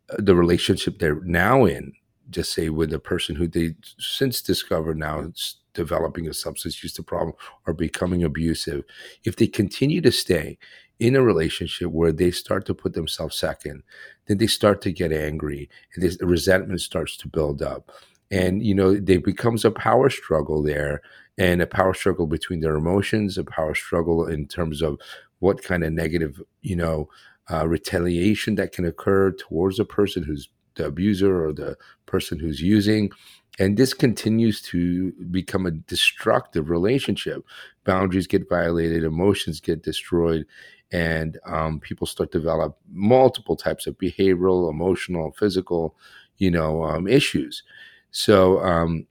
uh, 0.10 0.18
the 0.20 0.36
relationship 0.36 1.00
they're 1.00 1.22
now 1.22 1.66
in 1.66 1.94
just 2.30 2.54
say 2.54 2.70
with 2.70 2.94
a 2.94 3.00
person 3.00 3.36
who 3.36 3.48
they 3.48 3.76
since 3.98 4.42
discovered 4.42 4.98
now 4.98 5.20
is 5.20 5.56
developing 5.74 6.28
a 6.28 6.34
substance 6.34 6.82
use 6.84 6.98
problem 7.00 7.36
or 7.66 7.74
becoming 7.74 8.24
abusive 8.24 8.84
if 9.24 9.36
they 9.36 9.48
continue 9.48 10.02
to 10.02 10.12
stay 10.12 10.58
in 11.00 11.16
a 11.16 11.22
relationship 11.22 11.88
where 11.92 12.12
they 12.12 12.32
start 12.32 12.66
to 12.66 12.74
put 12.74 12.94
themselves 12.94 13.36
second, 13.36 13.84
then 14.28 14.38
they 14.38 14.48
start 14.48 14.82
to 14.82 14.92
get 14.92 15.12
angry 15.12 15.70
and 15.94 16.04
this 16.04 16.18
resentment 16.22 16.82
starts 16.82 17.16
to 17.18 17.28
build 17.28 17.62
up. 17.62 17.92
And, 18.32 18.64
you 18.64 18.76
know, 18.76 18.96
there 18.96 19.20
becomes 19.20 19.66
a 19.66 19.72
power 19.72 20.10
struggle 20.10 20.62
there 20.62 21.02
and 21.38 21.62
a 21.62 21.68
power 21.68 21.94
struggle 21.94 22.28
between 22.28 22.60
their 22.60 22.76
emotions, 22.76 23.38
a 23.38 23.44
power 23.44 23.74
struggle 23.74 24.28
in 24.28 24.46
terms 24.46 24.82
of 24.82 25.00
what 25.40 25.64
kind 25.64 25.84
of 25.84 25.94
negative, 25.94 26.42
you 26.62 26.76
know, 26.76 27.10
uh, 27.52 27.68
retaliation 27.68 28.56
that 28.56 28.72
can 28.72 28.86
occur 28.86 29.32
towards 29.32 29.80
a 29.80 29.86
person 29.86 30.24
who's 30.24 30.50
the 30.76 30.86
abuser 30.86 31.46
or 31.46 31.54
the 31.54 31.78
person 32.06 32.40
who's 32.40 32.62
using. 32.62 33.10
And 33.58 33.76
this 33.76 33.94
continues 33.94 34.62
to 34.64 35.12
become 35.32 35.66
a 35.66 35.72
destructive 35.72 36.70
relationship. 36.70 37.44
Boundaries 37.84 38.28
get 38.28 38.48
violated, 38.48 39.04
emotions 39.04 39.60
get 39.60 39.84
destroyed, 39.84 40.46
and 40.92 41.40
um, 41.46 41.80
people 41.80 42.08
start 42.08 42.32
to 42.32 42.40
develop 42.40 42.78
multiple 42.92 43.56
types 43.56 43.88
of 43.88 43.98
behavioral, 43.98 44.70
emotional, 44.70 45.32
physical, 45.32 45.96
you 46.38 46.50
know, 46.50 46.84
um, 46.84 47.08
issues. 47.08 47.64
So 48.12 48.60
um, 48.62 49.06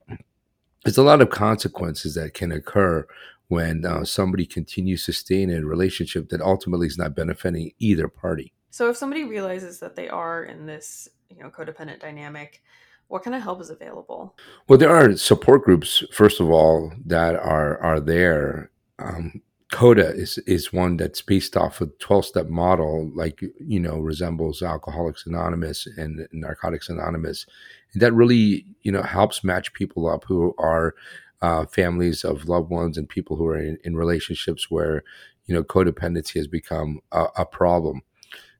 there's 0.84 0.98
a 0.98 1.02
lot 1.02 1.20
of 1.20 1.30
consequences 1.30 2.14
that 2.14 2.34
can 2.34 2.52
occur 2.52 3.06
when 3.48 3.84
uh, 3.84 4.04
somebody 4.04 4.44
continues 4.44 5.04
to 5.06 5.12
stay 5.12 5.42
in 5.42 5.50
a 5.50 5.64
relationship 5.64 6.28
that 6.28 6.40
ultimately 6.40 6.86
is 6.86 6.98
not 6.98 7.14
benefiting 7.14 7.72
either 7.78 8.08
party. 8.08 8.52
So 8.70 8.90
if 8.90 8.96
somebody 8.96 9.24
realizes 9.24 9.78
that 9.80 9.96
they 9.96 10.08
are 10.08 10.44
in 10.44 10.66
this, 10.66 11.08
you 11.30 11.42
know, 11.42 11.50
codependent 11.50 12.00
dynamic, 12.00 12.62
what 13.08 13.22
kind 13.22 13.34
of 13.34 13.42
help 13.42 13.60
is 13.60 13.70
available? 13.70 14.36
Well, 14.68 14.78
there 14.78 14.94
are 14.94 15.16
support 15.16 15.64
groups, 15.64 16.04
first 16.12 16.40
of 16.40 16.50
all, 16.50 16.92
that 17.06 17.34
are 17.36 17.78
are 17.78 18.00
there. 18.00 18.70
Um, 18.98 19.40
Coda 19.70 20.14
is 20.14 20.38
is 20.38 20.72
one 20.72 20.96
that's 20.96 21.20
based 21.20 21.56
off 21.56 21.82
a 21.82 21.86
12 21.86 22.24
step 22.24 22.48
model, 22.48 23.10
like 23.14 23.42
you 23.60 23.78
know, 23.78 23.98
resembles 23.98 24.62
Alcoholics 24.62 25.26
Anonymous 25.26 25.86
and 25.98 26.26
Narcotics 26.32 26.88
Anonymous. 26.88 27.44
And 27.92 28.00
that 28.00 28.14
really, 28.14 28.64
you 28.82 28.90
know, 28.90 29.02
helps 29.02 29.44
match 29.44 29.74
people 29.74 30.08
up 30.08 30.24
who 30.24 30.54
are 30.58 30.94
uh, 31.42 31.66
families 31.66 32.24
of 32.24 32.48
loved 32.48 32.70
ones 32.70 32.96
and 32.96 33.08
people 33.08 33.36
who 33.36 33.46
are 33.46 33.58
in, 33.58 33.78
in 33.84 33.94
relationships 33.94 34.70
where, 34.70 35.04
you 35.46 35.54
know, 35.54 35.62
codependency 35.62 36.34
has 36.34 36.46
become 36.46 37.00
a, 37.12 37.26
a, 37.36 37.46
problem. 37.46 38.02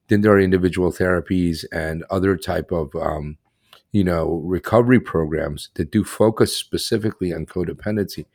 Then 0.09 0.21
there 0.21 0.33
are 0.33 0.41
individual 0.41 0.93
therapies 0.93 1.65
and 1.73 2.05
other 2.11 2.37
type 2.37 2.71
of, 2.71 2.95
um, 2.95 3.37
you 3.91 4.05
know, 4.05 4.43
recovery 4.45 5.01
programs 5.01 5.71
that 5.75 5.91
do 5.91 6.05
focus 6.05 6.57
specifically 6.57 7.33
on 7.33 7.47
codependency. 7.47 8.27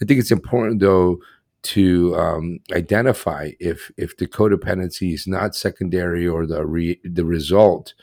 I 0.00 0.06
think 0.06 0.18
it's 0.18 0.30
important 0.30 0.80
though 0.80 1.20
to 1.64 2.14
um, 2.16 2.60
identify 2.72 3.50
if 3.58 3.90
if 3.96 4.16
the 4.16 4.26
codependency 4.26 5.14
is 5.14 5.26
not 5.26 5.54
secondary 5.54 6.28
or 6.28 6.46
the 6.46 6.64
re, 6.64 7.00
the 7.02 7.24
result 7.24 7.94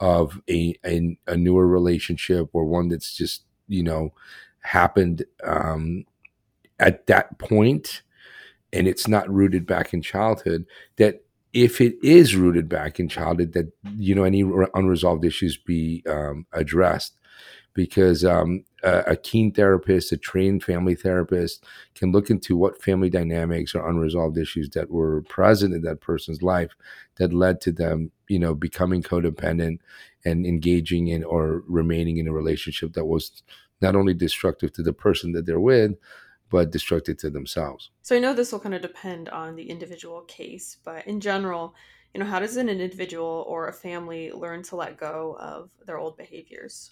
of 0.00 0.40
a, 0.48 0.74
a, 0.84 1.18
a 1.26 1.36
newer 1.36 1.66
relationship 1.66 2.48
or 2.54 2.64
one 2.64 2.88
that's 2.88 3.14
just 3.14 3.44
you 3.68 3.82
know 3.82 4.12
happened 4.60 5.24
um, 5.44 6.04
at 6.78 7.06
that 7.06 7.38
point 7.38 8.02
and 8.72 8.88
it's 8.88 9.06
not 9.06 9.28
rooted 9.28 9.66
back 9.66 9.92
in 9.92 10.00
childhood 10.00 10.64
that 10.96 11.22
if 11.52 11.80
it 11.80 11.96
is 12.02 12.36
rooted 12.36 12.68
back 12.68 12.98
in 12.98 13.08
childhood 13.08 13.52
that 13.52 13.70
you 13.96 14.14
know 14.14 14.24
any 14.24 14.42
unresolved 14.74 15.24
issues 15.24 15.58
be 15.58 16.02
um, 16.08 16.46
addressed 16.52 17.16
because 17.74 18.24
um, 18.24 18.64
a, 18.82 18.98
a, 19.08 19.16
keen 19.16 19.52
therapist, 19.52 20.12
a 20.12 20.16
trained 20.16 20.62
family 20.64 20.94
therapist, 20.94 21.64
can 21.94 22.12
look 22.12 22.30
into 22.30 22.56
what 22.56 22.82
family 22.82 23.08
dynamics 23.08 23.74
or 23.74 23.88
unresolved 23.88 24.36
issues 24.36 24.70
that 24.70 24.90
were 24.90 25.22
present 25.22 25.74
in 25.74 25.82
that 25.82 26.00
person's 26.00 26.42
life 26.42 26.74
that 27.16 27.32
led 27.32 27.60
to 27.60 27.72
them, 27.72 28.10
you 28.28 28.38
know, 28.38 28.54
becoming 28.54 29.02
codependent 29.02 29.78
and 30.24 30.46
engaging 30.46 31.08
in 31.08 31.22
or 31.24 31.62
remaining 31.66 32.18
in 32.18 32.28
a 32.28 32.32
relationship 32.32 32.92
that 32.94 33.06
was 33.06 33.42
not 33.80 33.96
only 33.96 34.14
destructive 34.14 34.72
to 34.72 34.82
the 34.82 34.92
person 34.92 35.32
that 35.32 35.46
they're 35.46 35.60
with, 35.60 35.92
but 36.50 36.72
destructive 36.72 37.16
to 37.18 37.30
themselves. 37.30 37.90
So 38.02 38.16
I 38.16 38.18
know 38.18 38.34
this 38.34 38.52
will 38.52 38.60
kind 38.60 38.74
of 38.74 38.82
depend 38.82 39.28
on 39.28 39.54
the 39.54 39.70
individual 39.70 40.22
case, 40.22 40.76
but 40.84 41.06
in 41.06 41.20
general, 41.20 41.74
you 42.12 42.20
know, 42.20 42.26
how 42.26 42.40
does 42.40 42.56
an 42.56 42.68
individual 42.68 43.44
or 43.48 43.68
a 43.68 43.72
family 43.72 44.32
learn 44.32 44.64
to 44.64 44.76
let 44.76 44.96
go 44.98 45.36
of 45.38 45.70
their 45.86 45.98
old 45.98 46.16
behaviors? 46.16 46.90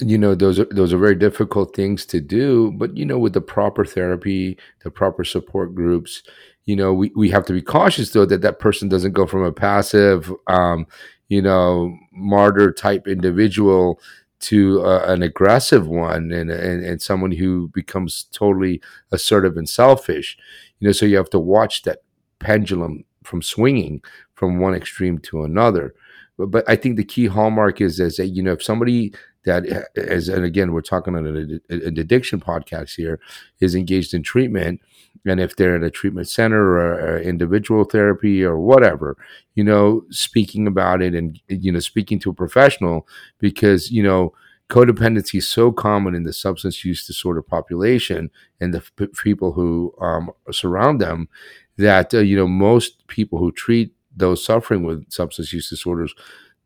You 0.00 0.18
know 0.18 0.34
those 0.34 0.58
are 0.58 0.66
those 0.66 0.92
are 0.92 0.98
very 0.98 1.14
difficult 1.14 1.74
things 1.74 2.04
to 2.04 2.20
do 2.20 2.72
but 2.72 2.96
you 2.96 3.04
know 3.04 3.18
with 3.18 3.32
the 3.32 3.40
proper 3.40 3.84
therapy 3.84 4.58
the 4.82 4.90
proper 4.90 5.24
support 5.24 5.74
groups 5.74 6.22
you 6.64 6.74
know 6.74 6.92
we, 6.92 7.12
we 7.14 7.30
have 7.30 7.44
to 7.44 7.52
be 7.52 7.62
cautious 7.62 8.10
though 8.10 8.26
that 8.26 8.42
that 8.42 8.58
person 8.58 8.88
doesn't 8.88 9.12
go 9.12 9.26
from 9.26 9.44
a 9.44 9.52
passive 9.52 10.32
um, 10.48 10.86
you 11.28 11.40
know 11.40 11.96
martyr 12.12 12.72
type 12.72 13.06
individual 13.06 14.00
to 14.44 14.84
uh, 14.84 15.04
an 15.06 15.22
aggressive 15.22 15.86
one 15.86 16.30
and, 16.30 16.50
and 16.50 16.84
and 16.84 17.00
someone 17.00 17.32
who 17.32 17.68
becomes 17.68 18.24
totally 18.30 18.78
assertive 19.10 19.56
and 19.56 19.68
selfish. 19.68 20.36
You 20.80 20.88
know 20.88 20.92
so 20.92 21.06
you 21.06 21.16
have 21.16 21.30
to 21.30 21.38
watch 21.38 21.82
that 21.82 22.00
pendulum 22.40 23.04
from 23.22 23.40
swinging 23.40 24.02
from 24.34 24.58
one 24.58 24.74
extreme 24.74 25.18
to 25.20 25.44
another. 25.44 25.94
But, 26.36 26.50
but 26.50 26.68
i 26.68 26.74
think 26.74 26.96
the 26.96 27.04
key 27.04 27.26
hallmark 27.26 27.80
is 27.80 28.00
is 28.00 28.16
that 28.16 28.26
you 28.26 28.42
know 28.42 28.54
if 28.54 28.62
somebody 28.62 29.14
that 29.44 29.66
as 29.96 30.28
and 30.28 30.44
again 30.44 30.72
we're 30.72 30.80
talking 30.80 31.14
on 31.14 31.26
an, 31.26 31.60
an 31.68 31.98
addiction 31.98 32.40
podcast 32.40 32.96
here 32.96 33.20
is 33.60 33.74
engaged 33.74 34.14
in 34.14 34.22
treatment. 34.22 34.80
And 35.26 35.40
if 35.40 35.56
they're 35.56 35.76
in 35.76 35.82
a 35.82 35.90
treatment 35.90 36.28
center 36.28 36.76
or, 36.76 36.92
or, 36.94 37.18
individual 37.18 37.84
therapy 37.84 38.44
or 38.44 38.58
whatever 38.58 39.16
you 39.54 39.64
know 39.64 40.04
speaking 40.10 40.66
about 40.66 41.02
it 41.02 41.14
and 41.14 41.40
you 41.48 41.72
know 41.72 41.80
speaking 41.80 42.18
to 42.20 42.30
a 42.30 42.34
professional 42.34 43.06
because 43.38 43.90
you 43.90 44.02
know 44.02 44.32
codependency 44.70 45.36
is 45.36 45.48
so 45.48 45.70
common 45.70 46.14
in 46.14 46.24
the 46.24 46.32
substance 46.32 46.84
use 46.84 47.06
disorder 47.06 47.42
population 47.42 48.30
and 48.60 48.72
the 48.72 48.82
p- 48.96 49.06
people 49.22 49.52
who 49.52 49.94
um, 50.00 50.30
surround 50.50 51.00
them 51.00 51.28
that 51.76 52.14
uh, 52.14 52.18
you 52.18 52.36
know 52.36 52.48
most 52.48 53.06
people 53.06 53.38
who 53.38 53.52
treat 53.52 53.94
those 54.16 54.44
suffering 54.44 54.84
with 54.84 55.10
substance 55.12 55.52
use 55.52 55.68
disorders 55.68 56.14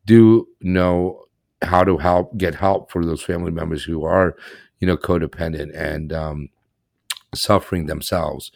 do 0.07 0.47
know 0.61 1.25
how 1.63 1.85
to 1.85 1.99
help 1.99 2.37
get 2.37 2.55
help 2.55 2.91
for 2.91 3.05
those 3.05 3.23
family 3.23 3.51
members 3.51 3.85
who 3.85 4.05
are, 4.05 4.37
you 4.81 4.87
know, 4.87 4.97
codependent 4.97 5.77
and 5.77 6.13
um, 6.13 6.49
suffering 7.35 7.87
themselves. 7.87 8.53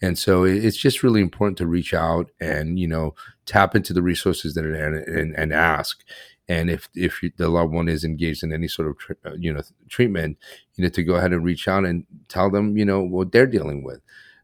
And 0.00 0.18
so 0.18 0.44
it's 0.44 0.76
just 0.76 1.02
really 1.02 1.20
important 1.20 1.58
to 1.58 1.66
reach 1.66 1.92
out 1.92 2.30
and 2.40 2.78
you 2.78 2.86
know 2.86 3.14
tap 3.46 3.74
into 3.74 3.92
the 3.92 4.02
resources 4.02 4.54
that 4.54 4.64
are 4.64 4.74
and, 4.74 5.34
and, 5.34 5.52
ask. 5.52 6.04
And 6.48 6.70
if 6.70 6.88
if 6.94 7.20
the 7.36 7.48
loved 7.48 7.72
one 7.72 7.88
is 7.88 8.04
engaged 8.04 8.42
in 8.42 8.52
any 8.52 8.68
sort 8.68 8.88
of 8.88 9.16
uh, 9.26 9.34
you 9.36 9.52
know 9.52 9.62
treatment, 9.88 10.38
you 10.76 10.84
know 10.84 10.90
to 10.90 11.02
go 11.02 11.16
ahead 11.16 11.32
and 11.32 11.44
reach 11.44 11.66
out 11.66 11.84
and 11.84 12.06
tell 12.28 12.50
them 12.50 12.76
you 12.76 12.84
know 12.84 13.02
what 13.02 13.32
they're 13.32 13.46
dealing 13.46 13.82
with, 13.82 14.00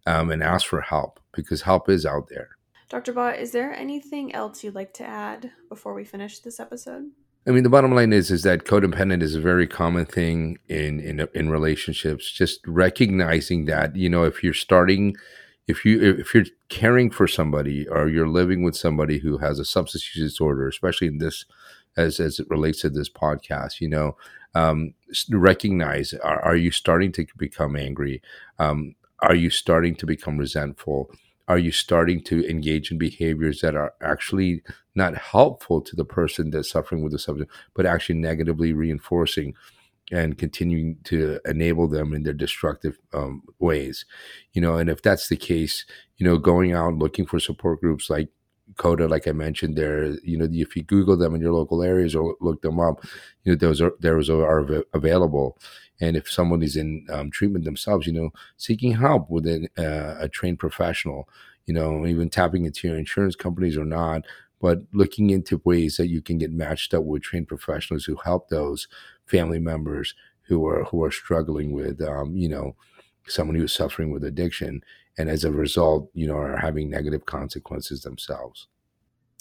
um, 0.06 0.30
and 0.30 0.42
ask 0.42 0.66
for 0.66 0.80
help 0.80 1.20
because 1.32 1.62
help 1.62 1.88
is 1.88 2.04
out 2.04 2.28
there. 2.28 2.50
Dr. 2.88 3.12
Bott, 3.12 3.38
is 3.38 3.52
there 3.52 3.73
anything 3.73 4.34
else 4.34 4.62
you'd 4.62 4.75
like 4.75 4.92
to 4.94 5.04
add 5.04 5.52
before 5.68 5.94
we 5.94 6.04
finish 6.04 6.40
this 6.40 6.61
episode? 6.61 7.11
I 7.46 7.50
mean, 7.50 7.62
the 7.62 7.70
bottom 7.70 7.94
line 7.94 8.12
is 8.12 8.30
is 8.30 8.42
that 8.42 8.64
codependent 8.64 9.22
is 9.22 9.34
a 9.34 9.40
very 9.40 9.66
common 9.66 10.06
thing 10.06 10.58
in 10.68 10.98
in 11.00 11.26
in 11.34 11.50
relationships. 11.50 12.30
Just 12.30 12.66
recognizing 12.66 13.66
that 13.66 13.96
you 13.96 14.08
know 14.08 14.24
if 14.24 14.42
you're 14.42 14.54
starting, 14.54 15.14
if 15.68 15.84
you 15.84 16.00
if 16.02 16.34
you're 16.34 16.46
caring 16.70 17.10
for 17.10 17.26
somebody 17.26 17.86
or 17.88 18.08
you're 18.08 18.28
living 18.28 18.62
with 18.62 18.76
somebody 18.76 19.18
who 19.18 19.38
has 19.38 19.58
a 19.58 19.64
substance 19.64 20.16
use 20.16 20.32
disorder, 20.32 20.68
especially 20.68 21.08
in 21.08 21.18
this 21.18 21.44
as 21.98 22.18
as 22.18 22.38
it 22.38 22.48
relates 22.48 22.80
to 22.80 22.88
this 22.88 23.10
podcast, 23.10 23.80
you 23.80 23.88
know, 23.88 24.16
um, 24.54 24.94
recognize 25.30 26.14
are, 26.14 26.40
are 26.40 26.56
you 26.56 26.70
starting 26.70 27.12
to 27.12 27.26
become 27.36 27.76
angry? 27.76 28.22
Um, 28.58 28.94
are 29.20 29.34
you 29.34 29.50
starting 29.50 29.94
to 29.96 30.06
become 30.06 30.38
resentful? 30.38 31.10
Are 31.48 31.58
you 31.58 31.72
starting 31.72 32.22
to 32.24 32.48
engage 32.48 32.90
in 32.90 32.98
behaviors 32.98 33.60
that 33.60 33.74
are 33.74 33.94
actually 34.00 34.62
not 34.94 35.14
helpful 35.16 35.80
to 35.82 35.96
the 35.96 36.04
person 36.04 36.50
that's 36.50 36.70
suffering 36.70 37.02
with 37.02 37.12
the 37.12 37.18
substance, 37.18 37.50
but 37.74 37.86
actually 37.86 38.16
negatively 38.16 38.72
reinforcing 38.72 39.54
and 40.12 40.38
continuing 40.38 40.96
to 41.04 41.40
enable 41.46 41.88
them 41.88 42.12
in 42.12 42.22
their 42.22 42.32
destructive 42.32 42.98
um, 43.12 43.42
ways? 43.58 44.04
You 44.52 44.62
know, 44.62 44.76
and 44.76 44.90
if 44.90 45.02
that's 45.02 45.28
the 45.28 45.36
case, 45.36 45.84
you 46.16 46.26
know, 46.26 46.38
going 46.38 46.72
out 46.72 46.94
looking 46.94 47.26
for 47.26 47.40
support 47.40 47.80
groups 47.80 48.10
like 48.10 48.28
CODA, 48.76 49.08
like 49.08 49.28
I 49.28 49.32
mentioned, 49.32 49.76
there, 49.76 50.06
you 50.22 50.38
know, 50.38 50.48
if 50.50 50.74
you 50.76 50.82
Google 50.82 51.16
them 51.16 51.34
in 51.34 51.40
your 51.40 51.52
local 51.52 51.82
areas 51.82 52.14
or 52.14 52.36
look 52.40 52.62
them 52.62 52.80
up, 52.80 53.04
you 53.44 53.52
know, 53.52 53.56
those 53.56 53.80
are 53.80 53.92
those 54.00 54.30
are 54.30 54.84
available. 54.94 55.58
And 56.00 56.16
if 56.16 56.30
someone 56.30 56.62
is 56.62 56.76
in 56.76 57.06
um, 57.10 57.30
treatment 57.30 57.64
themselves, 57.64 58.06
you 58.06 58.12
know, 58.12 58.30
seeking 58.56 58.92
help 58.92 59.30
with 59.30 59.46
an, 59.46 59.68
uh, 59.78 60.16
a 60.18 60.28
trained 60.28 60.58
professional, 60.58 61.28
you 61.66 61.74
know, 61.74 62.06
even 62.06 62.30
tapping 62.30 62.64
into 62.64 62.88
your 62.88 62.98
insurance 62.98 63.36
companies 63.36 63.76
or 63.76 63.84
not, 63.84 64.22
but 64.60 64.82
looking 64.92 65.30
into 65.30 65.60
ways 65.64 65.96
that 65.96 66.08
you 66.08 66.20
can 66.20 66.38
get 66.38 66.50
matched 66.50 66.94
up 66.94 67.04
with 67.04 67.22
trained 67.22 67.48
professionals 67.48 68.04
who 68.04 68.16
help 68.24 68.48
those 68.48 68.88
family 69.26 69.58
members 69.58 70.14
who 70.42 70.66
are 70.66 70.84
who 70.84 71.02
are 71.02 71.10
struggling 71.10 71.72
with, 71.72 72.02
um, 72.02 72.36
you 72.36 72.48
know, 72.48 72.74
someone 73.26 73.56
who's 73.56 73.74
suffering 73.74 74.10
with 74.10 74.24
addiction 74.24 74.82
and 75.16 75.28
as 75.28 75.44
a 75.44 75.52
result, 75.52 76.10
you 76.14 76.26
know, 76.26 76.36
are 76.36 76.56
having 76.56 76.90
negative 76.90 77.24
consequences 77.24 78.02
themselves. 78.02 78.68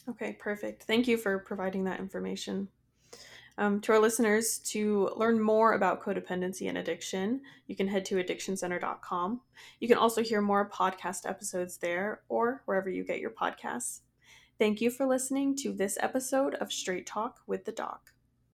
Okay, 0.10 0.38
perfect. 0.40 0.84
Thank 0.84 1.08
you 1.08 1.18
for 1.18 1.40
providing 1.40 1.86
that 1.86 2.00
information. 2.00 2.68
Um, 3.58 3.80
to 3.82 3.92
our 3.92 4.00
listeners, 4.00 4.58
to 4.72 5.12
learn 5.16 5.40
more 5.40 5.74
about 5.74 6.02
codependency 6.02 6.68
and 6.68 6.78
addiction, 6.78 7.42
you 7.68 7.76
can 7.76 7.88
head 7.88 8.04
to 8.06 8.16
addictioncenter.com. 8.16 9.42
You 9.80 9.88
can 9.88 9.98
also 9.98 10.24
hear 10.24 10.42
more 10.42 10.70
podcast 10.70 11.30
episodes 11.30 11.78
there 11.78 12.22
or 12.30 12.64
wherever 12.66 12.90
you 12.90 13.04
get 13.04 13.20
your 13.20 13.30
podcasts. 13.30 14.00
Thank 14.58 14.82
you 14.82 14.90
for 14.90 15.06
listening 15.06 15.56
to 15.58 15.72
this 15.72 15.98
episode 16.02 16.56
of 16.56 16.72
Straight 16.72 17.06
Talk 17.06 17.42
with 17.46 17.66
the 17.66 17.72
Doc. 17.72 18.13